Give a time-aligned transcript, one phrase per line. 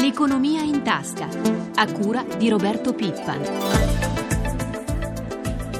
[0.00, 1.28] L'economia in tasca,
[1.74, 3.42] a cura di Roberto Pippan.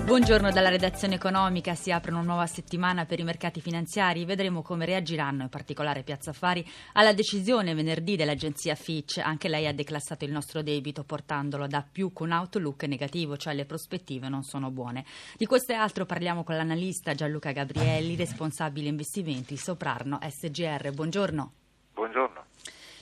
[0.05, 4.85] Buongiorno dalla redazione economica, si apre una nuova settimana per i mercati finanziari, vedremo come
[4.85, 6.63] reagiranno, in particolare Piazza Affari,
[6.93, 12.13] alla decisione venerdì dell'agenzia Fitch, anche lei ha declassato il nostro debito portandolo da più
[12.13, 15.07] con outlook negativo, cioè le prospettive non sono buone.
[15.39, 20.93] Di questo e altro parliamo con l'analista Gianluca Gabrielli, responsabile investimenti Soprarno SGR.
[20.93, 21.53] Buongiorno.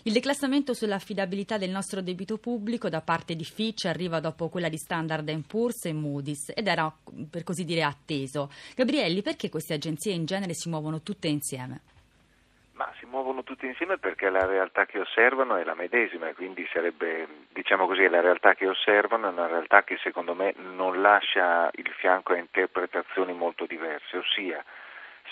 [0.06, 4.76] Il declassamento sull'affidabilità del nostro debito pubblico da parte di Fitch arriva dopo quella di
[4.76, 6.88] Standard Poor's e Moody's ed era
[7.28, 8.48] per così dire atteso.
[8.76, 11.80] Gabrielli, perché queste agenzie in genere si muovono tutte insieme?
[12.74, 17.26] Ma si muovono tutte insieme perché la realtà che osservano è la medesima quindi sarebbe,
[17.52, 21.90] diciamo così, la realtà che osservano è una realtà che secondo me non lascia il
[21.98, 24.64] fianco a interpretazioni molto diverse, ossia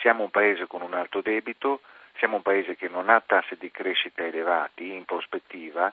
[0.01, 1.83] siamo un paese con un alto debito,
[2.19, 5.93] siamo un paese che non ha tassi di crescita elevati in prospettiva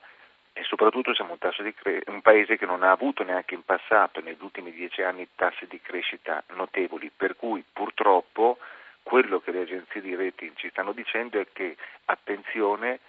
[0.53, 4.41] e soprattutto siamo un, cre- un, paese che non ha avuto neanche in passato, negli
[4.41, 8.57] ultimi dieci anni, tassi di crescita notevoli, per cui purtroppo
[9.04, 12.99] quello che le agenzie di rating ci stanno dicendo è che attenzione,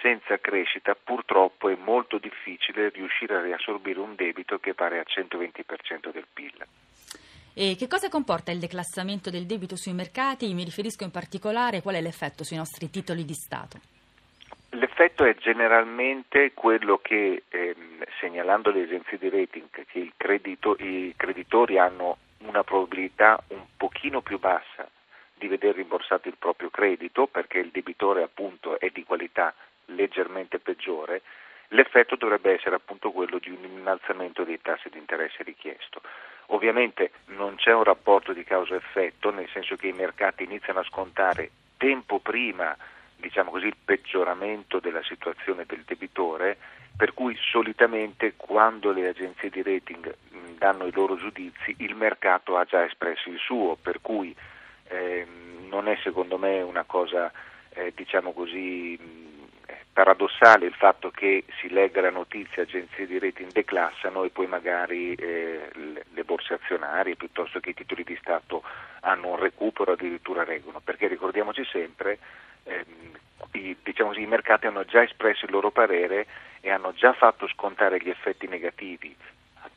[0.00, 6.12] senza crescita purtroppo è molto difficile riuscire a riassorbire un debito che pare al 120%
[6.12, 6.66] del PIL.
[7.56, 10.52] E che cosa comporta il declassamento del debito sui mercati?
[10.54, 13.78] Mi riferisco in particolare qual è l'effetto sui nostri titoli di Stato.
[14.70, 21.78] L'effetto è generalmente quello che, ehm, segnalando le agenzie di rating, che credito, i creditori
[21.78, 24.90] hanno una probabilità un pochino più bassa
[25.34, 29.54] di vedere rimborsato il proprio credito perché il debitore appunto è di qualità
[29.86, 31.22] leggermente peggiore,
[31.68, 36.02] l'effetto dovrebbe essere appunto quello di un innalzamento dei tassi di interesse richiesto.
[36.48, 41.50] Ovviamente non c'è un rapporto di causa-effetto, nel senso che i mercati iniziano a scontare
[41.76, 42.76] tempo prima
[43.16, 46.58] diciamo così, il peggioramento della situazione del debitore,
[46.94, 50.14] per cui solitamente quando le agenzie di rating
[50.58, 54.34] danno i loro giudizi il mercato ha già espresso il suo, per cui
[54.88, 55.26] eh,
[55.68, 57.32] non è secondo me una cosa
[57.70, 59.32] eh, diciamo così
[59.92, 65.14] paradossale il fatto che si legga la notizia, agenzie di rating declassano e poi magari
[65.14, 65.70] eh,
[66.44, 68.62] borse azionarie piuttosto che i titoli di Stato
[69.00, 72.18] hanno un recupero addirittura reggono, perché ricordiamoci sempre
[72.64, 73.12] ehm,
[73.52, 76.26] i, diciamo così, i mercati hanno già espresso il loro parere
[76.60, 79.16] e hanno già fatto scontare gli effetti negativi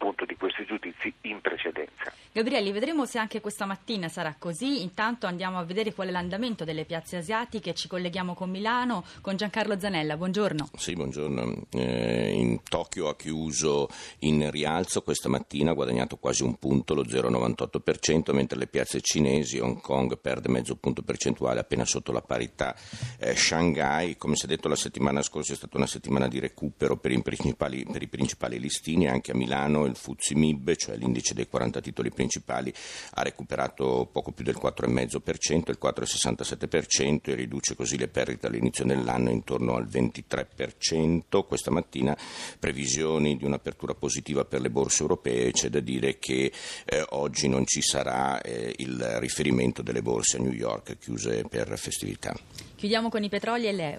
[0.07, 2.13] appunto di questi giudizi in precedenza.
[2.31, 4.81] Gabrielli, vedremo se anche questa mattina sarà così.
[4.81, 7.73] Intanto andiamo a vedere qual è l'andamento delle piazze asiatiche.
[7.73, 10.15] Ci colleghiamo con Milano con Giancarlo Zanella.
[10.15, 10.69] Buongiorno.
[10.75, 11.65] Sì, buongiorno.
[11.71, 17.03] Eh, in Tokyo ha chiuso in rialzo questa mattina, ha guadagnato quasi un punto, lo
[17.03, 22.75] 0,98%, mentre le piazze cinesi, Hong Kong perde mezzo punto percentuale appena sotto la parità.
[23.19, 26.97] Eh, Shanghai, come si è detto la settimana scorsa, è stata una settimana di recupero
[26.97, 31.33] per i principali, per i principali listini, anche a Milano il Fuzzi Mib, cioè l'indice
[31.33, 32.73] dei 40 titoli principali,
[33.15, 39.29] ha recuperato poco più del 4,5%, il 4,67% e riduce così le perdite all'inizio dell'anno
[39.29, 41.45] intorno al 23%.
[41.45, 42.17] Questa mattina
[42.59, 46.51] previsioni di un'apertura positiva per le borse europee, c'è da dire che
[46.85, 51.77] eh, oggi non ci sarà eh, il riferimento delle borse a New York chiuse per
[51.77, 52.35] festività.
[52.77, 53.19] Chiudiamo con,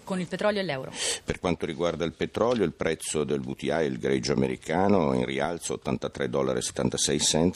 [0.05, 0.93] con, il petrolio e l'euro.
[1.25, 6.29] Per quanto riguarda il petrolio, il prezzo del WTI, il greggio americano, in rialzo 83,76
[6.29, 6.61] dollari,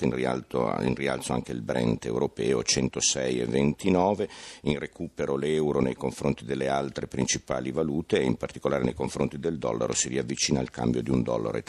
[0.00, 4.28] in, rialto, in rialzo anche il Brent europeo 106,29,
[4.62, 9.59] in recupero l'euro nei confronti delle altre principali valute e in particolare nei confronti del
[9.59, 11.62] dollaro si riavvicina al cambio di 1,35 dollaro.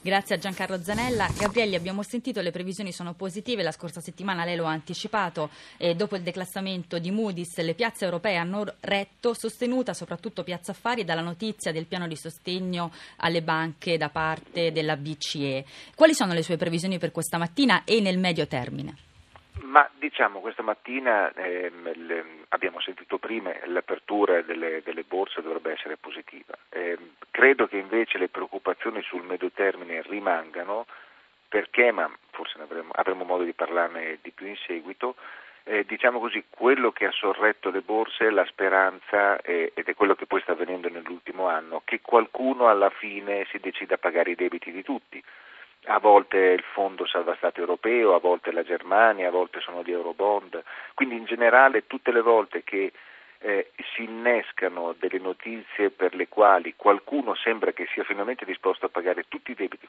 [0.00, 1.28] Grazie a Giancarlo Zanella.
[1.36, 5.94] Gabrielli, abbiamo sentito le previsioni sono positive, la scorsa settimana lei lo ha anticipato e
[5.94, 11.22] dopo il declassamento di Moody's le piazze europee hanno retto, sostenuta soprattutto Piazza Affari dalla
[11.22, 15.13] notizia del piano di sostegno alle banche da parte della BCE.
[15.94, 18.94] Quali sono le sue previsioni per questa mattina e nel medio termine?
[19.62, 25.96] Ma diciamo questa mattina ehm, le, abbiamo sentito prima l'apertura delle, delle borse dovrebbe essere
[25.96, 26.54] positiva.
[26.70, 26.98] Eh,
[27.30, 30.86] credo che invece le preoccupazioni sul medio termine rimangano
[31.48, 35.14] perché, ma forse avremo, avremo modo di parlarne di più in seguito,
[35.64, 39.94] eh, diciamo così, quello che ha sorretto le borse è la speranza, eh, ed è
[39.94, 44.30] quello che poi sta avvenendo nell'ultimo anno, che qualcuno alla fine si decida a pagare
[44.30, 45.22] i debiti di tutti.
[45.86, 49.90] A volte il Fondo Salva Stato Europeo, a volte la Germania, a volte sono gli
[49.90, 50.62] Eurobond.
[50.94, 52.92] Quindi in generale tutte le volte che
[53.38, 58.88] eh, si innescano delle notizie per le quali qualcuno sembra che sia finalmente disposto a
[58.88, 59.86] pagare tutti i debiti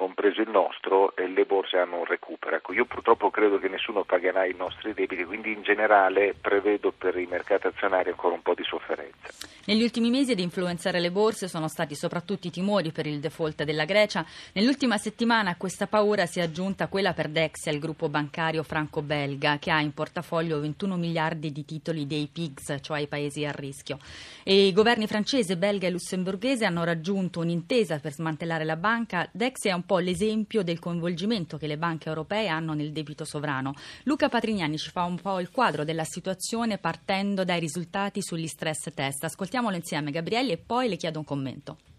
[0.00, 2.56] compreso il nostro, le borse hanno un recupero.
[2.56, 7.18] Ecco, io purtroppo credo che nessuno pagherà i nostri debiti, quindi in generale prevedo per
[7.18, 9.28] i mercati azionari ancora un po' di sofferenza.
[9.66, 13.62] Negli ultimi mesi ad influenzare le borse sono stati soprattutto i timori per il default
[13.62, 14.24] della Grecia.
[14.54, 19.58] Nell'ultima settimana a questa paura si è aggiunta quella per Dexia, il gruppo bancario franco-belga,
[19.58, 23.98] che ha in portafoglio 21 miliardi di titoli dei PIGS, cioè i paesi a rischio.
[24.44, 29.28] E I governi francese, belga e lussemburghese hanno raggiunto un'intesa per smantellare la banca.
[29.30, 33.74] Dexia è un po' l'esempio del coinvolgimento che le banche europee hanno nel debito sovrano.
[34.04, 38.94] Luca Patrignani ci fa un po' il quadro della situazione partendo dai risultati sugli stress
[38.94, 39.24] test.
[39.24, 41.89] Ascoltiamolo insieme Gabrielli e poi le chiedo un commento.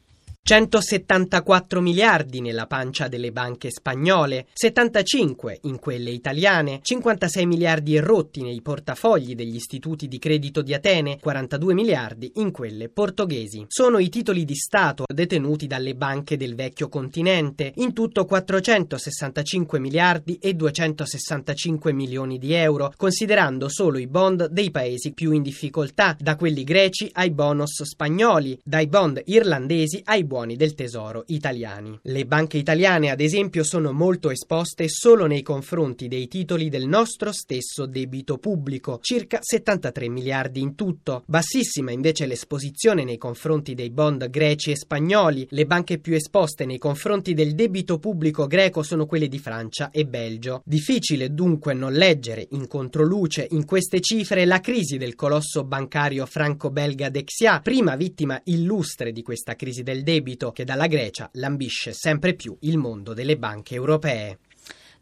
[0.43, 8.59] 174 miliardi nella pancia delle banche spagnole, 75 in quelle italiane, 56 miliardi rotti nei
[8.61, 13.65] portafogli degli istituti di credito di Atene, 42 miliardi in quelle portoghesi.
[13.67, 20.37] Sono i titoli di Stato detenuti dalle banche del vecchio continente, in tutto 465 miliardi
[20.41, 26.35] e 265 milioni di euro, considerando solo i bond dei paesi più in difficoltà, da
[26.35, 31.99] quelli greci ai bonus spagnoli, dai bond irlandesi ai buoni del tesoro italiani.
[32.03, 37.33] Le banche italiane, ad esempio, sono molto esposte solo nei confronti dei titoli del nostro
[37.33, 41.23] stesso debito pubblico, circa 73 miliardi in tutto.
[41.25, 45.47] Bassissima invece l'esposizione nei confronti dei bond greci e spagnoli.
[45.49, 50.05] Le banche più esposte nei confronti del debito pubblico greco sono quelle di Francia e
[50.05, 50.61] Belgio.
[50.63, 57.09] Difficile dunque non leggere in controluce in queste cifre la crisi del colosso bancario franco-belga
[57.09, 62.35] Dexia, prima vittima illustre di questa crisi del debito debito che dalla Grecia lambisce sempre
[62.35, 64.37] più il mondo delle banche europee.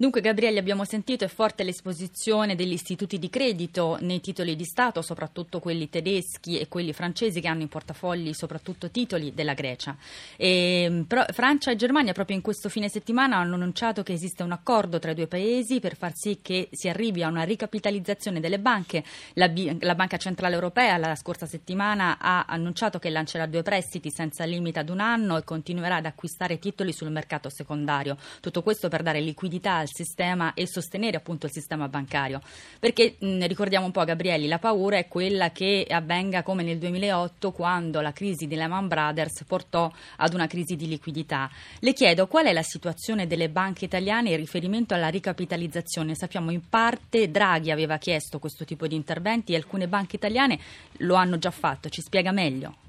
[0.01, 5.01] Dunque, Gabriele, abbiamo sentito, è forte l'esposizione degli istituti di credito nei titoli di Stato,
[5.01, 9.97] soprattutto quelli tedeschi e quelli francesi che hanno in portafogli soprattutto titoli della Grecia.
[10.37, 14.53] E, però, Francia e Germania proprio in questo fine settimana hanno annunciato che esiste un
[14.53, 18.59] accordo tra i due paesi per far sì che si arrivi a una ricapitalizzazione delle
[18.59, 19.03] banche.
[19.33, 24.45] La, la Banca Centrale Europea la scorsa settimana ha annunciato che lancerà due prestiti senza
[24.45, 28.15] limite ad un anno e continuerà ad acquistare titoli sul mercato secondario.
[28.39, 32.41] Tutto questo per dare liquidità al sistema e sostenere appunto il sistema bancario.
[32.79, 37.51] Perché mh, ricordiamo un po' Gabrielli, la paura è quella che avvenga come nel 2008
[37.51, 41.49] quando la crisi di Lehman Brothers portò ad una crisi di liquidità.
[41.79, 46.15] Le chiedo qual è la situazione delle banche italiane in riferimento alla ricapitalizzazione.
[46.15, 50.59] Sappiamo in parte Draghi aveva chiesto questo tipo di interventi e alcune banche italiane
[50.97, 51.89] lo hanno già fatto.
[51.89, 52.87] Ci spiega meglio?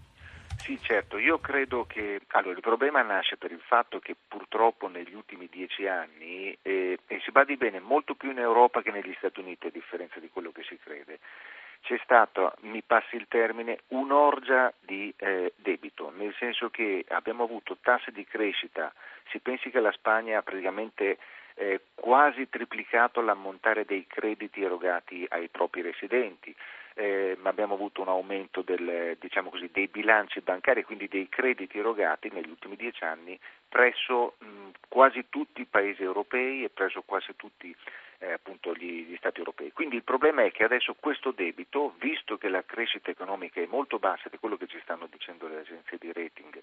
[0.63, 5.15] Sì, certo, io credo che allora, il problema nasce per il fatto che purtroppo negli
[5.15, 9.41] ultimi dieci anni, eh, e si badi bene, molto più in Europa che negli Stati
[9.41, 11.19] Uniti, a differenza di quello che si crede,
[11.81, 17.79] c'è stata, mi passi il termine, un'orgia di eh, debito, nel senso che abbiamo avuto
[17.81, 18.93] tasse di crescita,
[19.31, 21.17] si pensi che la Spagna ha praticamente
[21.55, 26.55] eh, quasi triplicato l'ammontare dei crediti erogati ai propri residenti,
[26.95, 32.31] eh, abbiamo avuto un aumento del, diciamo così, dei bilanci bancari quindi dei crediti erogati
[32.33, 33.39] negli ultimi dieci anni
[33.69, 34.47] presso mh,
[34.89, 37.75] quasi tutti i paesi europei e presso quasi tutti
[38.21, 39.73] eh, appunto gli, gli, Stati europei.
[39.73, 43.99] Quindi il problema è che adesso questo debito, visto che la crescita economica è molto
[43.99, 46.61] bassa di quello che ci stanno dicendo le agenzie di rating,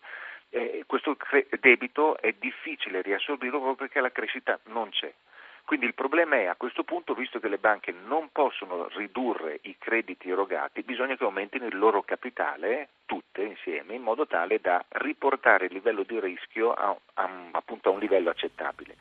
[0.49, 5.11] eh, questo cre- debito è difficile riassorbirlo proprio perché la crescita non c'è.
[5.67, 9.75] Quindi il problema è a questo punto, visto che le banche non possono ridurre i
[9.77, 15.65] crediti erogati, bisogna che aumentino il loro capitale, tutte insieme, in modo tale da riportare
[15.65, 18.95] il livello di rischio a, a, appunto a un livello accettabile.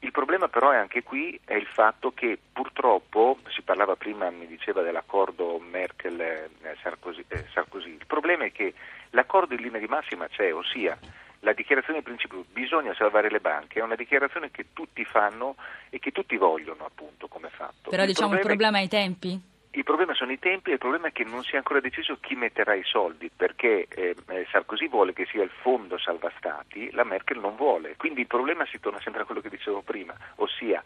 [0.00, 4.46] Il problema però è anche qui è il fatto che purtroppo, si parlava prima, mi
[4.46, 8.74] diceva dell'accordo Merkel-Sarkozy, eh, Sarkozy, il problema è che
[9.12, 10.98] l'accordo in linea di massima c'è, ossia
[11.40, 15.56] la dichiarazione di principio bisogna salvare le banche è una dichiarazione che tutti fanno
[15.90, 17.90] e che tutti vogliono appunto come fatto.
[17.90, 19.40] Però il diciamo il problema è i tempi?
[19.70, 22.18] Il problema sono i tempi e il problema è che non si è ancora deciso
[22.20, 24.16] chi metterà i soldi perché eh,
[24.50, 27.94] Sarkozy vuole che sia il fondo salva stati, la Merkel non vuole.
[27.96, 30.82] Quindi il problema si torna sempre a quello che dicevo prima, ossia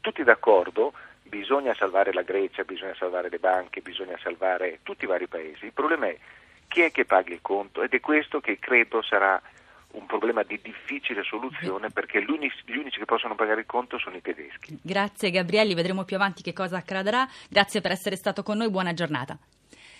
[0.00, 5.26] tutti d'accordo, bisogna salvare la Grecia, bisogna salvare le banche, bisogna salvare tutti i vari
[5.26, 5.64] paesi.
[5.64, 6.16] Il problema è
[6.68, 9.40] chi è che paga il conto ed è questo che credo sarà
[9.96, 13.98] un problema di difficile soluzione perché gli unici, gli unici, che possono pagare il conto
[13.98, 14.78] sono i tedeschi.
[14.82, 17.26] Grazie Gabrielli, vedremo più avanti che cosa accadrà.
[17.48, 19.38] Grazie per essere stato con noi, buona giornata.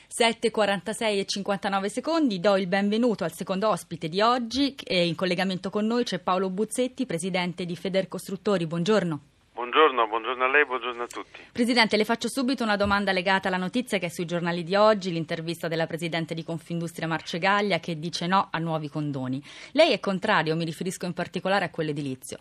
[0.08, 5.68] 7.46 e 59 secondi, do il benvenuto al secondo ospite di oggi e in collegamento
[5.68, 9.35] con noi c'è Paolo Buzzetti, presidente di Federcostruttori, buongiorno.
[9.56, 11.40] Buongiorno, buongiorno a lei, buongiorno a tutti.
[11.50, 15.10] Presidente, le faccio subito una domanda legata alla notizia che è sui giornali di oggi,
[15.10, 19.42] l'intervista della Presidente di Confindustria Marcegaglia che dice no a nuovi condoni.
[19.72, 22.36] Lei è contrario, mi riferisco in particolare a quello edilizio.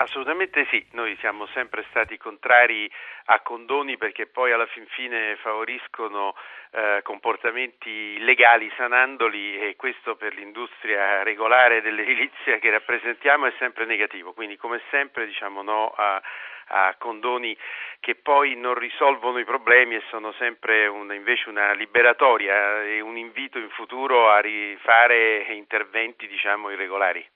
[0.00, 2.88] Assolutamente sì, noi siamo sempre stati contrari
[3.26, 6.36] a condoni perché poi alla fin fine favoriscono
[6.70, 14.34] eh, comportamenti illegali sanandoli e questo per l'industria regolare dell'edilizia che rappresentiamo è sempre negativo,
[14.34, 16.22] quindi come sempre diciamo no a,
[16.68, 17.58] a condoni
[17.98, 23.16] che poi non risolvono i problemi e sono sempre un, invece una liberatoria e un
[23.16, 27.28] invito in futuro a rifare interventi diciamo irregolari.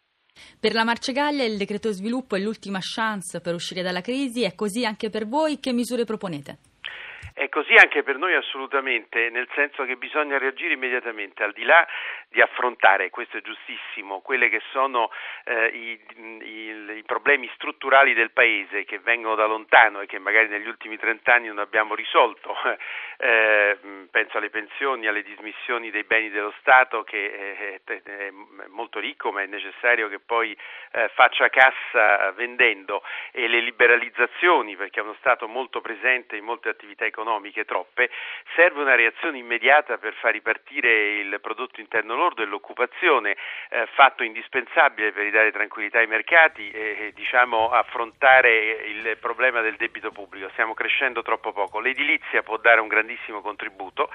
[0.58, 4.84] Per la Marcegaglia il decreto sviluppo è l'ultima chance per uscire dalla crisi, è così
[4.84, 6.58] anche per voi, che misure proponete?
[7.42, 11.84] È così anche per noi assolutamente, nel senso che bisogna reagire immediatamente, al di là
[12.28, 15.10] di affrontare, questo è giustissimo, quelli che sono
[15.42, 20.46] eh, i, i, i, problemi strutturali del Paese che vengono da lontano e che magari
[20.46, 22.54] negli ultimi trent'anni non abbiamo risolto,
[23.18, 23.76] eh,
[24.08, 28.30] penso alle pensioni, alle dismissioni dei beni dello Stato che è, è, è
[28.68, 30.56] molto ricco ma è necessario che poi
[30.92, 36.68] eh, faccia cassa vendendo e le liberalizzazioni perché è uno Stato molto presente in molte
[36.68, 37.30] attività economiche,
[37.64, 38.10] troppe,
[38.54, 43.36] serve una reazione immediata per far ripartire il prodotto interno lordo e l'occupazione,
[43.70, 50.10] eh, fatto indispensabile per ridare tranquillità ai mercati e diciamo, affrontare il problema del debito
[50.10, 50.48] pubblico.
[50.50, 51.80] Stiamo crescendo troppo poco.
[51.80, 54.10] L'edilizia può dare un grandissimo contributo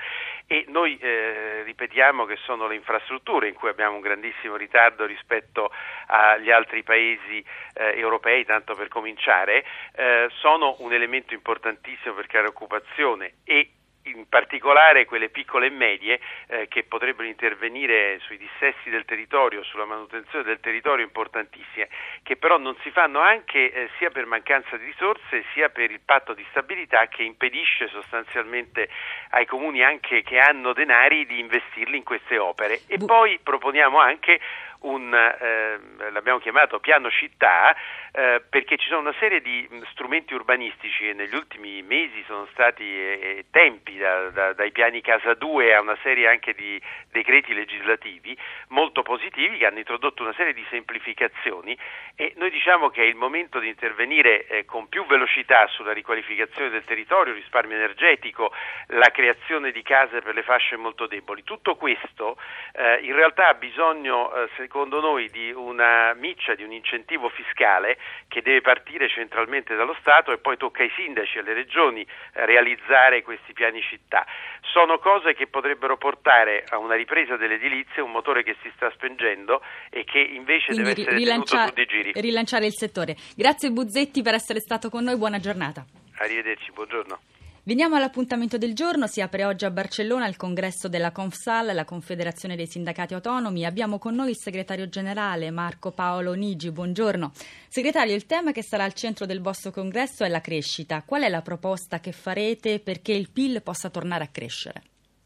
[0.46, 5.72] e noi eh, ripetiamo che sono le infrastrutture in cui abbiamo un grandissimo ritardo rispetto
[6.08, 7.44] agli altri paesi
[7.74, 12.97] eh, europei, tanto per cominciare, eh, sono un elemento importantissimo per creare occupazione
[13.44, 13.72] e
[14.04, 19.86] in particolare quelle piccole e medie eh, che potrebbero intervenire sui dissessi del territorio, sulla
[19.86, 21.90] manutenzione del territorio importantissime,
[22.24, 26.00] che però non si fanno anche eh, sia per mancanza di risorse sia per il
[26.04, 28.90] patto di stabilità che impedisce sostanzialmente
[29.32, 32.82] ai comuni anche che hanno denari di investirli in queste opere.
[32.88, 34.40] E poi proponiamo anche
[34.82, 35.80] un, eh,
[36.12, 37.76] l'abbiamo chiamato piano città,
[38.12, 42.84] eh, perché ci sono una serie di strumenti urbanistici che negli ultimi mesi sono stati
[42.84, 46.82] eh, tempi, da, da, dai piani Casa 2 a una serie anche di
[47.12, 48.38] decreti legislativi
[48.70, 51.78] molto positivi che hanno introdotto una serie di semplificazioni
[52.16, 56.70] e noi diciamo che è il momento di intervenire eh, con più velocità sulla riqualificazione
[56.70, 58.52] del territorio, risparmio energetico,
[58.88, 61.44] la creazione di case per le fasce molto deboli.
[61.44, 62.38] Tutto questo
[62.74, 67.98] eh, in realtà ha bisogno, eh, secondo noi, di una miccia, di un incentivo fiscale
[68.28, 72.46] che deve partire centralmente dallo Stato e poi tocca ai sindaci e alle regioni eh,
[72.46, 74.26] realizzare questi piani città.
[74.74, 79.62] Sono cose che potrebbero portare a una ripresa dell'edilizia, un motore che si sta spengendo
[79.90, 82.12] e che invece Quindi deve essere rilancia- tenuto su di giri.
[82.22, 83.16] Rilanciare il settore.
[83.36, 85.86] Grazie Buzzetti per essere stato con noi, buona giornata.
[86.18, 87.37] Arrivederci, buongiorno.
[87.68, 92.56] Veniamo all'appuntamento del giorno, si apre oggi a Barcellona il congresso della Confsal, la Confederazione
[92.56, 93.66] dei Sindacati Autonomi.
[93.66, 97.34] Abbiamo con noi il segretario generale Marco Paolo Nigi, buongiorno.
[97.68, 101.04] Segretario, il tema che sarà al centro del vostro congresso è la crescita.
[101.06, 104.84] Qual è la proposta che farete perché il PIL possa tornare a crescere?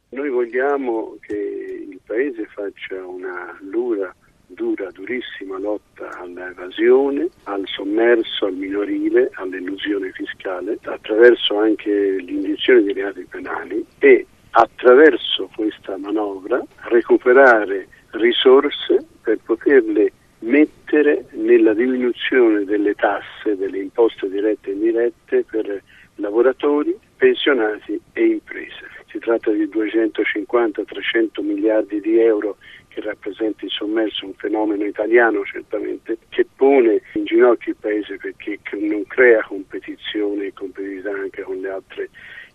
[0.10, 4.16] Noi vogliamo che il Paese faccia una dura,
[4.62, 13.26] dura, durissima lotta all'evasione, al sommerso, al minorile, all'illusione fiscale, attraverso anche l'indizione di reati
[13.28, 23.80] penali e attraverso questa manovra recuperare risorse per poterle mettere nella diminuzione delle tasse, delle
[23.80, 25.82] imposte dirette e indirette per
[26.16, 28.90] lavoratori, pensionati e imprese.
[29.08, 32.58] Si tratta di 250-300 miliardi di euro
[32.92, 38.60] che rappresenta il sommerso, un fenomeno italiano certamente, che pone in ginocchio il Paese perché
[38.78, 42.10] non crea competizione e competitività anche con le altre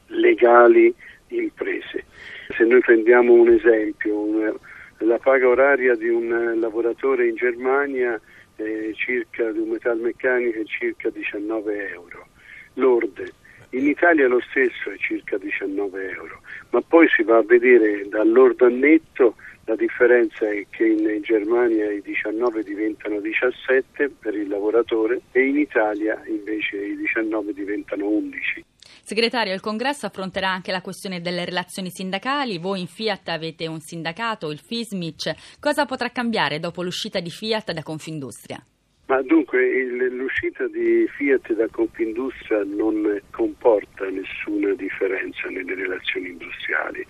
[0.09, 0.95] legali
[1.29, 2.05] imprese.
[2.51, 2.81] Se noi
[3.17, 4.59] prendiamo un esempio,
[4.99, 8.21] la paga oraria di un lavoratore in Germania
[8.57, 12.27] è circa, di un metalmeccanico è circa 19 euro,
[12.75, 13.33] lorde.
[13.71, 18.67] In Italia lo stesso è circa 19 euro, ma poi si va a vedere dall'ordo
[18.67, 25.23] al netto la differenza è che in Germania i 19 diventano 17 per il lavoratore
[25.33, 28.65] e in Italia invece i 19 diventano 11.
[29.07, 32.59] Segretario, il congresso affronterà anche la questione delle relazioni sindacali.
[32.59, 35.61] Voi in Fiat avete un sindacato, il FISMIC.
[35.61, 38.59] Cosa potrà cambiare dopo l'uscita di Fiat da Confindustria?
[39.07, 47.07] Ma dunque il, l'uscita di Fiat da Confindustria non comporta nessuna differenza nelle relazioni industriali.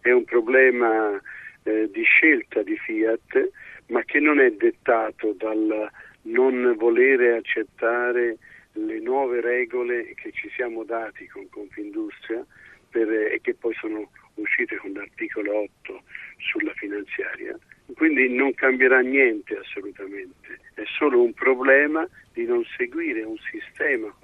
[0.00, 1.20] È un problema
[1.64, 3.50] eh, di scelta di Fiat,
[3.88, 5.90] ma che non è dettato dal
[6.22, 8.36] non volere accettare
[8.72, 12.44] le nuove regole che ci siamo dati con Confindustria
[12.90, 16.02] per, e che poi sono uscite con l'articolo 8
[16.38, 17.58] sulla finanziaria.
[17.94, 24.14] Quindi non cambierà niente assolutamente, è solo un problema di non seguire un sistema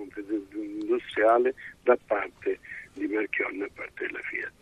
[0.55, 2.61] industriale da parte
[2.93, 4.53] di Marchionne a parte della Fiat.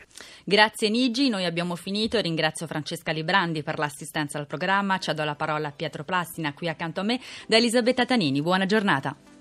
[0.45, 5.69] Grazie Nigi, noi abbiamo finito ringrazio Francesca Librandi per l'assistenza al programma, cedo la parola
[5.69, 9.34] a Pietro Plastina qui accanto a me da Elisabetta Tanini, buona giornata.